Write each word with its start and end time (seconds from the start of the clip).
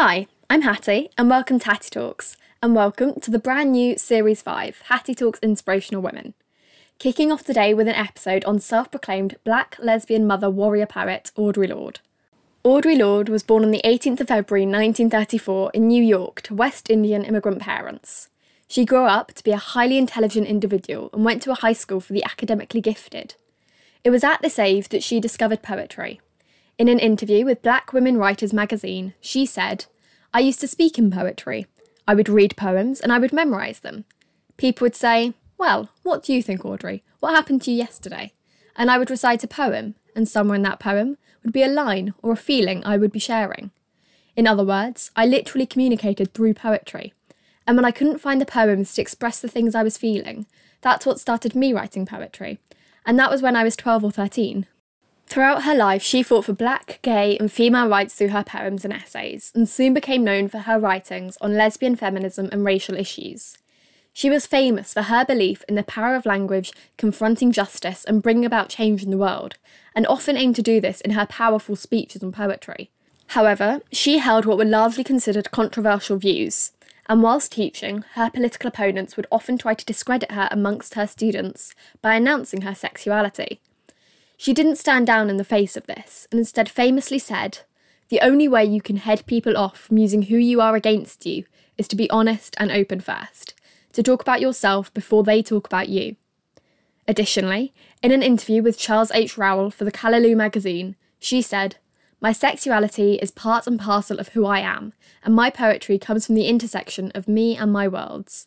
Hi, 0.00 0.28
I'm 0.48 0.62
Hattie, 0.62 1.10
and 1.18 1.28
welcome 1.28 1.58
to 1.58 1.66
Hattie 1.66 1.90
Talks, 1.90 2.36
and 2.62 2.72
welcome 2.72 3.18
to 3.20 3.32
the 3.32 3.38
brand 3.40 3.72
new 3.72 3.98
Series 3.98 4.40
5 4.42 4.82
Hattie 4.84 5.16
Talks 5.16 5.40
Inspirational 5.40 6.00
Women. 6.00 6.34
Kicking 7.00 7.32
off 7.32 7.42
today 7.42 7.74
with 7.74 7.88
an 7.88 7.96
episode 7.96 8.44
on 8.44 8.60
self 8.60 8.92
proclaimed 8.92 9.34
black 9.42 9.74
lesbian 9.80 10.24
mother 10.24 10.48
warrior 10.48 10.86
poet 10.86 11.32
Audre 11.36 11.68
Lorde. 11.68 11.98
Audre 12.64 12.96
Lorde 12.96 13.28
was 13.28 13.42
born 13.42 13.64
on 13.64 13.72
the 13.72 13.82
18th 13.84 14.20
of 14.20 14.28
February 14.28 14.66
1934 14.66 15.72
in 15.74 15.88
New 15.88 16.04
York 16.04 16.42
to 16.42 16.54
West 16.54 16.88
Indian 16.88 17.24
immigrant 17.24 17.58
parents. 17.58 18.28
She 18.68 18.84
grew 18.84 19.06
up 19.06 19.32
to 19.32 19.42
be 19.42 19.50
a 19.50 19.56
highly 19.56 19.98
intelligent 19.98 20.46
individual 20.46 21.10
and 21.12 21.24
went 21.24 21.42
to 21.42 21.50
a 21.50 21.56
high 21.56 21.72
school 21.72 21.98
for 21.98 22.12
the 22.12 22.22
academically 22.22 22.80
gifted. 22.80 23.34
It 24.04 24.10
was 24.10 24.22
at 24.22 24.42
this 24.42 24.60
age 24.60 24.90
that 24.90 25.02
she 25.02 25.18
discovered 25.18 25.60
poetry. 25.60 26.20
In 26.78 26.86
an 26.86 27.00
interview 27.00 27.44
with 27.44 27.60
Black 27.60 27.92
Women 27.92 28.18
Writers 28.18 28.52
magazine, 28.52 29.14
she 29.20 29.44
said, 29.44 29.86
I 30.32 30.40
used 30.40 30.60
to 30.60 30.68
speak 30.68 30.98
in 30.98 31.10
poetry. 31.10 31.66
I 32.06 32.14
would 32.14 32.28
read 32.28 32.56
poems 32.56 33.00
and 33.00 33.12
I 33.12 33.18
would 33.18 33.32
memorise 33.32 33.80
them. 33.80 34.04
People 34.56 34.84
would 34.84 34.96
say, 34.96 35.32
Well, 35.56 35.88
what 36.02 36.22
do 36.22 36.32
you 36.32 36.42
think, 36.42 36.62
Audre? 36.62 37.02
What 37.20 37.34
happened 37.34 37.62
to 37.62 37.70
you 37.70 37.76
yesterday? 37.76 38.32
And 38.76 38.90
I 38.90 38.98
would 38.98 39.10
recite 39.10 39.42
a 39.42 39.48
poem, 39.48 39.94
and 40.14 40.28
somewhere 40.28 40.56
in 40.56 40.62
that 40.62 40.80
poem 40.80 41.16
would 41.42 41.52
be 41.52 41.62
a 41.62 41.68
line 41.68 42.14
or 42.22 42.32
a 42.32 42.36
feeling 42.36 42.84
I 42.84 42.96
would 42.96 43.10
be 43.10 43.18
sharing. 43.18 43.70
In 44.36 44.46
other 44.46 44.64
words, 44.64 45.10
I 45.16 45.26
literally 45.26 45.66
communicated 45.66 46.32
through 46.32 46.54
poetry. 46.54 47.12
And 47.66 47.76
when 47.76 47.84
I 47.84 47.90
couldn't 47.90 48.20
find 48.20 48.40
the 48.40 48.46
poems 48.46 48.94
to 48.94 49.02
express 49.02 49.40
the 49.40 49.48
things 49.48 49.74
I 49.74 49.82
was 49.82 49.98
feeling, 49.98 50.46
that's 50.80 51.04
what 51.04 51.20
started 51.20 51.54
me 51.54 51.72
writing 51.72 52.06
poetry. 52.06 52.58
And 53.04 53.18
that 53.18 53.30
was 53.30 53.42
when 53.42 53.56
I 53.56 53.64
was 53.64 53.76
12 53.76 54.04
or 54.04 54.10
13. 54.10 54.66
Throughout 55.28 55.64
her 55.64 55.74
life, 55.74 56.02
she 56.02 56.22
fought 56.22 56.46
for 56.46 56.54
black, 56.54 57.00
gay, 57.02 57.36
and 57.36 57.52
female 57.52 57.86
rights 57.86 58.14
through 58.14 58.28
her 58.28 58.42
poems 58.42 58.84
and 58.84 58.94
essays, 58.94 59.52
and 59.54 59.68
soon 59.68 59.92
became 59.92 60.24
known 60.24 60.48
for 60.48 60.60
her 60.60 60.78
writings 60.78 61.36
on 61.42 61.54
lesbian 61.54 61.96
feminism 61.96 62.48
and 62.50 62.64
racial 62.64 62.96
issues. 62.96 63.58
She 64.14 64.30
was 64.30 64.46
famous 64.46 64.94
for 64.94 65.02
her 65.02 65.26
belief 65.26 65.64
in 65.68 65.74
the 65.74 65.82
power 65.82 66.14
of 66.14 66.24
language 66.24 66.72
confronting 66.96 67.52
justice 67.52 68.04
and 68.04 68.22
bringing 68.22 68.46
about 68.46 68.70
change 68.70 69.04
in 69.04 69.10
the 69.10 69.18
world, 69.18 69.56
and 69.94 70.06
often 70.06 70.38
aimed 70.38 70.56
to 70.56 70.62
do 70.62 70.80
this 70.80 71.02
in 71.02 71.10
her 71.10 71.26
powerful 71.26 71.76
speeches 71.76 72.22
and 72.22 72.32
poetry. 72.32 72.90
However, 73.28 73.82
she 73.92 74.18
held 74.18 74.46
what 74.46 74.56
were 74.56 74.64
largely 74.64 75.04
considered 75.04 75.50
controversial 75.50 76.16
views, 76.16 76.72
and 77.06 77.22
whilst 77.22 77.52
teaching, 77.52 78.02
her 78.14 78.30
political 78.30 78.68
opponents 78.68 79.14
would 79.16 79.26
often 79.30 79.58
try 79.58 79.74
to 79.74 79.84
discredit 79.84 80.32
her 80.32 80.48
amongst 80.50 80.94
her 80.94 81.06
students 81.06 81.74
by 82.00 82.14
announcing 82.14 82.62
her 82.62 82.74
sexuality. 82.74 83.60
She 84.40 84.54
didn't 84.54 84.76
stand 84.76 85.04
down 85.08 85.28
in 85.30 85.36
the 85.36 85.44
face 85.44 85.76
of 85.76 85.86
this, 85.86 86.28
and 86.30 86.38
instead 86.38 86.68
famously 86.68 87.18
said, 87.18 87.58
The 88.08 88.20
only 88.20 88.46
way 88.46 88.64
you 88.64 88.80
can 88.80 88.98
head 88.98 89.26
people 89.26 89.58
off 89.58 89.76
from 89.76 89.98
using 89.98 90.22
who 90.22 90.36
you 90.36 90.60
are 90.60 90.76
against 90.76 91.26
you 91.26 91.44
is 91.76 91.88
to 91.88 91.96
be 91.96 92.08
honest 92.08 92.54
and 92.56 92.70
open 92.70 93.00
first, 93.00 93.54
to 93.94 94.02
talk 94.02 94.22
about 94.22 94.40
yourself 94.40 94.94
before 94.94 95.24
they 95.24 95.42
talk 95.42 95.66
about 95.66 95.88
you. 95.88 96.14
Additionally, 97.08 97.74
in 98.00 98.12
an 98.12 98.22
interview 98.22 98.62
with 98.62 98.78
Charles 98.78 99.10
H. 99.12 99.36
Rowell 99.36 99.70
for 99.70 99.84
the 99.84 99.90
Callaloo 99.90 100.36
magazine, 100.36 100.94
she 101.18 101.42
said, 101.42 101.76
My 102.20 102.30
sexuality 102.30 103.14
is 103.14 103.32
part 103.32 103.66
and 103.66 103.78
parcel 103.80 104.20
of 104.20 104.28
who 104.28 104.46
I 104.46 104.60
am, 104.60 104.92
and 105.24 105.34
my 105.34 105.50
poetry 105.50 105.98
comes 105.98 106.26
from 106.26 106.36
the 106.36 106.46
intersection 106.46 107.10
of 107.12 107.26
me 107.26 107.56
and 107.56 107.72
my 107.72 107.88
worlds. 107.88 108.46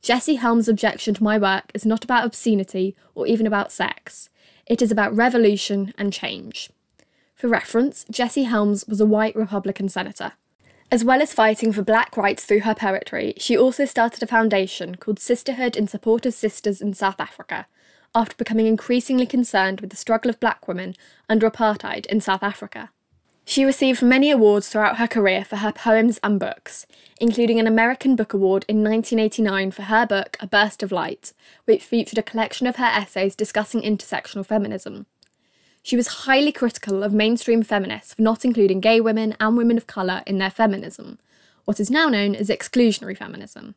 Jesse 0.00 0.36
Helms' 0.36 0.68
objection 0.68 1.12
to 1.12 1.22
my 1.22 1.36
work 1.36 1.70
is 1.74 1.84
not 1.84 2.04
about 2.04 2.24
obscenity 2.24 2.96
or 3.14 3.26
even 3.26 3.46
about 3.46 3.70
sex. 3.70 4.30
It 4.66 4.82
is 4.82 4.90
about 4.90 5.14
revolution 5.14 5.94
and 5.96 6.12
change. 6.12 6.70
For 7.34 7.48
reference, 7.48 8.04
Jesse 8.10 8.44
Helms 8.44 8.84
was 8.88 9.00
a 9.00 9.06
white 9.06 9.36
Republican 9.36 9.88
senator. 9.88 10.32
As 10.90 11.04
well 11.04 11.20
as 11.20 11.34
fighting 11.34 11.72
for 11.72 11.82
black 11.82 12.16
rights 12.16 12.44
through 12.44 12.60
her 12.60 12.74
poetry, 12.74 13.34
she 13.38 13.56
also 13.56 13.84
started 13.84 14.22
a 14.22 14.26
foundation 14.26 14.96
called 14.96 15.18
Sisterhood 15.18 15.76
in 15.76 15.86
Support 15.86 16.26
of 16.26 16.34
Sisters 16.34 16.80
in 16.80 16.94
South 16.94 17.20
Africa, 17.20 17.66
after 18.14 18.36
becoming 18.36 18.66
increasingly 18.66 19.26
concerned 19.26 19.80
with 19.80 19.90
the 19.90 19.96
struggle 19.96 20.30
of 20.30 20.40
black 20.40 20.66
women 20.66 20.94
under 21.28 21.48
apartheid 21.48 22.06
in 22.06 22.20
South 22.20 22.42
Africa. 22.42 22.90
She 23.48 23.64
received 23.64 24.02
many 24.02 24.32
awards 24.32 24.68
throughout 24.68 24.98
her 24.98 25.06
career 25.06 25.44
for 25.44 25.56
her 25.56 25.70
poems 25.70 26.18
and 26.20 26.38
books, 26.38 26.84
including 27.20 27.60
an 27.60 27.68
American 27.68 28.16
Book 28.16 28.34
Award 28.34 28.64
in 28.66 28.82
1989 28.82 29.70
for 29.70 29.82
her 29.82 30.04
book 30.04 30.36
A 30.40 30.48
Burst 30.48 30.82
of 30.82 30.90
Light, 30.90 31.32
which 31.64 31.84
featured 31.84 32.18
a 32.18 32.24
collection 32.24 32.66
of 32.66 32.74
her 32.74 32.84
essays 32.84 33.36
discussing 33.36 33.82
intersectional 33.82 34.44
feminism. 34.44 35.06
She 35.80 35.96
was 35.96 36.26
highly 36.26 36.50
critical 36.50 37.04
of 37.04 37.12
mainstream 37.12 37.62
feminists 37.62 38.14
for 38.14 38.22
not 38.22 38.44
including 38.44 38.80
gay 38.80 39.00
women 39.00 39.36
and 39.38 39.56
women 39.56 39.76
of 39.76 39.86
colour 39.86 40.24
in 40.26 40.38
their 40.38 40.50
feminism, 40.50 41.20
what 41.66 41.78
is 41.78 41.88
now 41.88 42.08
known 42.08 42.34
as 42.34 42.48
exclusionary 42.48 43.16
feminism, 43.16 43.76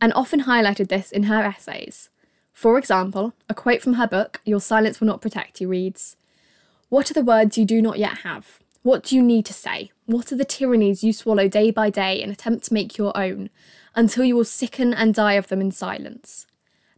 and 0.00 0.12
often 0.14 0.42
highlighted 0.42 0.88
this 0.88 1.12
in 1.12 1.24
her 1.24 1.44
essays. 1.44 2.10
For 2.52 2.78
example, 2.78 3.32
a 3.48 3.54
quote 3.54 3.80
from 3.80 3.94
her 3.94 4.08
book, 4.08 4.40
Your 4.44 4.60
Silence 4.60 4.98
Will 4.98 5.06
Not 5.06 5.20
Protect 5.20 5.60
You, 5.60 5.68
reads 5.68 6.16
What 6.88 7.12
are 7.12 7.14
the 7.14 7.22
words 7.22 7.56
you 7.56 7.64
do 7.64 7.80
not 7.80 8.00
yet 8.00 8.18
have? 8.18 8.58
What 8.84 9.04
do 9.04 9.16
you 9.16 9.22
need 9.22 9.46
to 9.46 9.54
say? 9.54 9.92
What 10.04 10.30
are 10.30 10.36
the 10.36 10.44
tyrannies 10.44 11.02
you 11.02 11.14
swallow 11.14 11.48
day 11.48 11.70
by 11.70 11.88
day 11.88 12.22
and 12.22 12.30
attempt 12.30 12.66
to 12.66 12.74
make 12.74 12.98
your 12.98 13.16
own, 13.16 13.48
until 13.94 14.24
you 14.24 14.36
will 14.36 14.44
sicken 14.44 14.92
and 14.92 15.14
die 15.14 15.32
of 15.32 15.48
them 15.48 15.62
in 15.62 15.70
silence? 15.70 16.46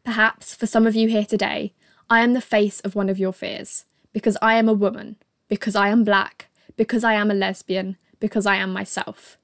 Perhaps, 0.04 0.52
for 0.52 0.66
some 0.66 0.84
of 0.84 0.96
you 0.96 1.08
here 1.08 1.24
today, 1.24 1.74
I 2.10 2.22
am 2.22 2.32
the 2.32 2.40
face 2.40 2.80
of 2.80 2.96
one 2.96 3.08
of 3.08 3.20
your 3.20 3.32
fears, 3.32 3.84
because 4.12 4.36
I 4.42 4.54
am 4.54 4.68
a 4.68 4.72
woman, 4.72 5.14
because 5.46 5.76
I 5.76 5.90
am 5.90 6.02
black, 6.02 6.48
because 6.76 7.04
I 7.04 7.12
am 7.12 7.30
a 7.30 7.34
lesbian, 7.34 7.98
because 8.18 8.46
I 8.46 8.56
am 8.56 8.72
myself. 8.72 9.38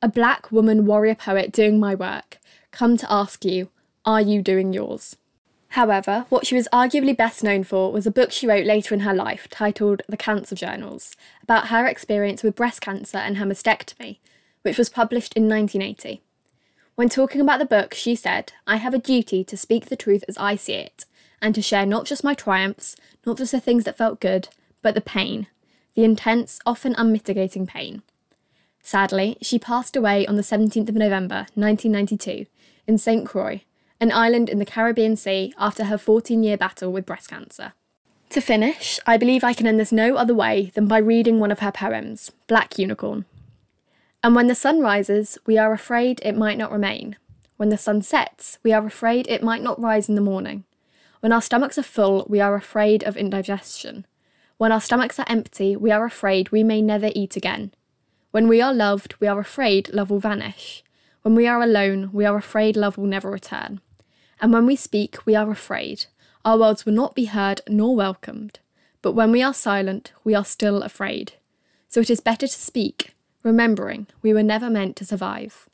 A 0.00 0.08
black 0.08 0.50
woman 0.50 0.86
warrior 0.86 1.14
poet 1.14 1.52
doing 1.52 1.78
my 1.78 1.94
work, 1.94 2.38
come 2.70 2.96
to 2.96 3.12
ask 3.12 3.44
you, 3.44 3.68
are 4.06 4.22
you 4.22 4.40
doing 4.40 4.72
yours? 4.72 5.16
However, 5.72 6.26
what 6.28 6.46
she 6.46 6.54
was 6.54 6.68
arguably 6.70 7.16
best 7.16 7.42
known 7.42 7.64
for 7.64 7.90
was 7.90 8.06
a 8.06 8.10
book 8.10 8.30
she 8.30 8.46
wrote 8.46 8.66
later 8.66 8.92
in 8.92 9.00
her 9.00 9.14
life 9.14 9.48
titled 9.48 10.02
The 10.06 10.18
Cancer 10.18 10.54
Journals, 10.54 11.16
about 11.42 11.68
her 11.68 11.86
experience 11.86 12.42
with 12.42 12.56
breast 12.56 12.82
cancer 12.82 13.16
and 13.16 13.38
her 13.38 13.46
mastectomy, 13.46 14.18
which 14.60 14.76
was 14.76 14.90
published 14.90 15.32
in 15.34 15.48
1980. 15.48 16.20
When 16.94 17.08
talking 17.08 17.40
about 17.40 17.58
the 17.58 17.64
book, 17.64 17.94
she 17.94 18.14
said, 18.14 18.52
I 18.66 18.76
have 18.76 18.92
a 18.92 18.98
duty 18.98 19.44
to 19.44 19.56
speak 19.56 19.86
the 19.86 19.96
truth 19.96 20.24
as 20.28 20.36
I 20.36 20.56
see 20.56 20.74
it, 20.74 21.06
and 21.40 21.54
to 21.54 21.62
share 21.62 21.86
not 21.86 22.04
just 22.04 22.22
my 22.22 22.34
triumphs, 22.34 22.94
not 23.24 23.38
just 23.38 23.52
the 23.52 23.60
things 23.60 23.84
that 23.84 23.96
felt 23.96 24.20
good, 24.20 24.48
but 24.82 24.94
the 24.94 25.00
pain, 25.00 25.46
the 25.94 26.04
intense, 26.04 26.58
often 26.66 26.94
unmitigating 26.96 27.66
pain. 27.66 28.02
Sadly, 28.82 29.38
she 29.40 29.58
passed 29.58 29.96
away 29.96 30.26
on 30.26 30.36
the 30.36 30.42
17th 30.42 30.90
of 30.90 30.96
November 30.96 31.46
1992 31.54 32.44
in 32.86 32.98
St. 32.98 33.26
Croix, 33.26 33.62
an 34.02 34.10
island 34.10 34.48
in 34.48 34.58
the 34.58 34.66
Caribbean 34.66 35.14
Sea 35.14 35.54
after 35.56 35.84
her 35.84 35.96
14 35.96 36.42
year 36.42 36.56
battle 36.56 36.90
with 36.90 37.06
breast 37.06 37.28
cancer. 37.28 37.72
To 38.30 38.40
finish, 38.40 38.98
I 39.06 39.16
believe 39.16 39.44
I 39.44 39.52
can 39.52 39.64
end 39.64 39.78
this 39.78 39.92
no 39.92 40.16
other 40.16 40.34
way 40.34 40.72
than 40.74 40.88
by 40.88 40.98
reading 40.98 41.38
one 41.38 41.52
of 41.52 41.60
her 41.60 41.70
poems, 41.70 42.32
Black 42.48 42.80
Unicorn. 42.80 43.26
And 44.24 44.34
when 44.34 44.48
the 44.48 44.56
sun 44.56 44.80
rises, 44.80 45.38
we 45.46 45.56
are 45.56 45.72
afraid 45.72 46.20
it 46.24 46.36
might 46.36 46.58
not 46.58 46.72
remain. 46.72 47.14
When 47.56 47.68
the 47.68 47.78
sun 47.78 48.02
sets, 48.02 48.58
we 48.64 48.72
are 48.72 48.84
afraid 48.84 49.28
it 49.28 49.40
might 49.40 49.62
not 49.62 49.80
rise 49.80 50.08
in 50.08 50.16
the 50.16 50.20
morning. 50.20 50.64
When 51.20 51.30
our 51.30 51.42
stomachs 51.42 51.78
are 51.78 51.84
full, 51.84 52.26
we 52.28 52.40
are 52.40 52.56
afraid 52.56 53.04
of 53.04 53.16
indigestion. 53.16 54.04
When 54.58 54.72
our 54.72 54.80
stomachs 54.80 55.20
are 55.20 55.26
empty, 55.28 55.76
we 55.76 55.92
are 55.92 56.04
afraid 56.04 56.50
we 56.50 56.64
may 56.64 56.82
never 56.82 57.12
eat 57.14 57.36
again. 57.36 57.72
When 58.32 58.48
we 58.48 58.60
are 58.60 58.74
loved, 58.74 59.14
we 59.20 59.28
are 59.28 59.38
afraid 59.38 59.90
love 59.90 60.10
will 60.10 60.18
vanish. 60.18 60.82
When 61.22 61.36
we 61.36 61.46
are 61.46 61.62
alone, 61.62 62.10
we 62.12 62.24
are 62.24 62.36
afraid 62.36 62.76
love 62.76 62.98
will 62.98 63.06
never 63.06 63.30
return. 63.30 63.80
And 64.42 64.52
when 64.52 64.66
we 64.66 64.74
speak, 64.74 65.24
we 65.24 65.36
are 65.36 65.52
afraid. 65.52 66.06
Our 66.44 66.58
words 66.58 66.84
will 66.84 66.92
not 66.92 67.14
be 67.14 67.26
heard 67.26 67.60
nor 67.68 67.94
welcomed. 67.94 68.58
But 69.00 69.12
when 69.12 69.30
we 69.30 69.40
are 69.40 69.54
silent, 69.54 70.12
we 70.24 70.34
are 70.34 70.44
still 70.44 70.82
afraid. 70.82 71.34
So 71.88 72.00
it 72.00 72.10
is 72.10 72.20
better 72.20 72.48
to 72.48 72.52
speak, 72.52 73.14
remembering 73.44 74.08
we 74.20 74.34
were 74.34 74.42
never 74.42 74.68
meant 74.68 74.96
to 74.96 75.04
survive. 75.04 75.68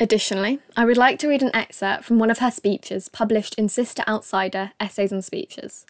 Additionally, 0.00 0.58
I 0.76 0.84
would 0.84 0.96
like 0.96 1.20
to 1.20 1.28
read 1.28 1.42
an 1.42 1.54
excerpt 1.54 2.04
from 2.04 2.18
one 2.18 2.30
of 2.30 2.38
her 2.38 2.50
speeches 2.50 3.08
published 3.08 3.54
in 3.54 3.68
Sister 3.68 4.02
Outsider 4.08 4.72
Essays 4.80 5.12
and 5.12 5.24
Speeches. 5.24 5.86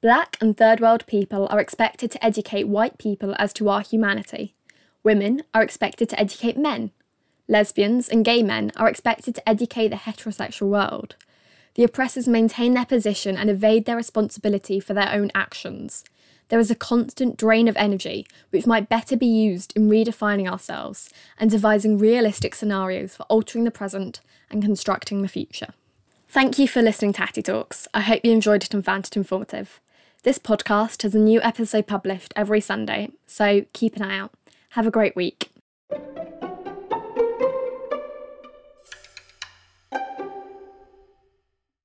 Black 0.00 0.36
and 0.40 0.56
Third 0.56 0.80
World 0.80 1.06
people 1.06 1.46
are 1.50 1.60
expected 1.60 2.10
to 2.10 2.24
educate 2.24 2.66
white 2.66 2.98
people 2.98 3.34
as 3.38 3.52
to 3.54 3.68
our 3.68 3.80
humanity. 3.80 4.54
Women 5.04 5.44
are 5.54 5.62
expected 5.62 6.08
to 6.08 6.20
educate 6.20 6.56
men. 6.56 6.90
Lesbians 7.46 8.08
and 8.08 8.24
gay 8.24 8.42
men 8.42 8.72
are 8.76 8.88
expected 8.88 9.36
to 9.36 9.48
educate 9.48 9.88
the 9.88 9.96
heterosexual 9.96 10.68
world 10.68 11.14
the 11.74 11.84
oppressors 11.84 12.28
maintain 12.28 12.74
their 12.74 12.86
position 12.86 13.36
and 13.36 13.50
evade 13.50 13.84
their 13.84 13.96
responsibility 13.96 14.80
for 14.80 14.94
their 14.94 15.10
own 15.12 15.30
actions. 15.34 16.04
There 16.48 16.58
is 16.58 16.70
a 16.70 16.76
constant 16.76 17.36
drain 17.36 17.68
of 17.68 17.76
energy, 17.76 18.26
which 18.50 18.66
might 18.66 18.88
better 18.88 19.16
be 19.16 19.26
used 19.26 19.72
in 19.74 19.88
redefining 19.88 20.50
ourselves 20.50 21.10
and 21.38 21.50
devising 21.50 21.98
realistic 21.98 22.54
scenarios 22.54 23.16
for 23.16 23.24
altering 23.24 23.64
the 23.64 23.70
present 23.70 24.20
and 24.50 24.62
constructing 24.62 25.22
the 25.22 25.28
future. 25.28 25.68
Thank 26.28 26.58
you 26.58 26.68
for 26.68 26.82
listening 26.82 27.12
to 27.14 27.20
Hattie 27.20 27.42
Talks. 27.42 27.88
I 27.94 28.00
hope 28.00 28.24
you 28.24 28.32
enjoyed 28.32 28.64
it 28.64 28.74
and 28.74 28.84
found 28.84 29.06
it 29.06 29.16
informative. 29.16 29.80
This 30.22 30.38
podcast 30.38 31.02
has 31.02 31.14
a 31.14 31.18
new 31.18 31.40
episode 31.42 31.86
published 31.86 32.32
every 32.36 32.60
Sunday, 32.60 33.10
so 33.26 33.64
keep 33.72 33.96
an 33.96 34.02
eye 34.02 34.18
out. 34.18 34.32
Have 34.70 34.86
a 34.86 34.90
great 34.90 35.14
week. 35.14 35.53